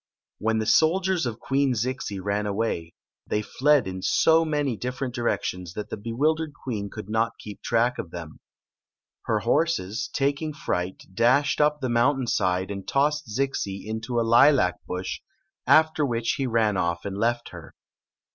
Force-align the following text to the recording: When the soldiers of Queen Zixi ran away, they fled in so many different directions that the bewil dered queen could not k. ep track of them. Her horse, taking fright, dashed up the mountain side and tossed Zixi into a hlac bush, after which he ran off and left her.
When 0.39 0.57
the 0.57 0.65
soldiers 0.65 1.27
of 1.27 1.39
Queen 1.39 1.75
Zixi 1.75 2.19
ran 2.19 2.47
away, 2.47 2.95
they 3.27 3.43
fled 3.43 3.87
in 3.87 4.01
so 4.01 4.43
many 4.43 4.75
different 4.75 5.13
directions 5.13 5.73
that 5.75 5.91
the 5.91 5.95
bewil 5.95 6.35
dered 6.35 6.53
queen 6.53 6.89
could 6.89 7.07
not 7.07 7.33
k. 7.37 7.51
ep 7.51 7.61
track 7.61 7.99
of 7.99 8.09
them. 8.09 8.39
Her 9.25 9.41
horse, 9.41 10.09
taking 10.11 10.53
fright, 10.53 11.03
dashed 11.13 11.61
up 11.61 11.81
the 11.81 11.87
mountain 11.89 12.25
side 12.25 12.71
and 12.71 12.87
tossed 12.87 13.27
Zixi 13.29 13.85
into 13.85 14.17
a 14.19 14.23
hlac 14.23 14.73
bush, 14.87 15.21
after 15.67 16.03
which 16.03 16.31
he 16.37 16.47
ran 16.47 16.77
off 16.77 17.05
and 17.05 17.15
left 17.19 17.49
her. 17.49 17.75